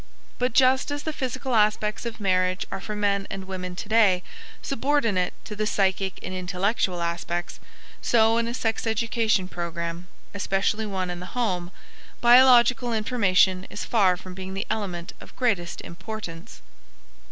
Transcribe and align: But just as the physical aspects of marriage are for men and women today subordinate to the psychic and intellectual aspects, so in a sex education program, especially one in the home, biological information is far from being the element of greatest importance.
But 0.39 0.53
just 0.53 0.89
as 0.89 1.03
the 1.03 1.13
physical 1.13 1.53
aspects 1.53 2.07
of 2.07 2.19
marriage 2.19 2.65
are 2.71 2.81
for 2.81 2.95
men 2.95 3.27
and 3.29 3.45
women 3.45 3.75
today 3.75 4.23
subordinate 4.63 5.31
to 5.45 5.55
the 5.55 5.67
psychic 5.67 6.17
and 6.23 6.33
intellectual 6.33 7.03
aspects, 7.03 7.59
so 8.01 8.37
in 8.39 8.47
a 8.47 8.53
sex 8.55 8.87
education 8.87 9.47
program, 9.47 10.07
especially 10.33 10.87
one 10.87 11.11
in 11.11 11.19
the 11.19 11.37
home, 11.37 11.69
biological 12.19 12.91
information 12.95 13.67
is 13.69 13.85
far 13.85 14.17
from 14.17 14.33
being 14.33 14.55
the 14.55 14.65
element 14.71 15.13
of 15.21 15.35
greatest 15.35 15.81
importance. 15.81 16.63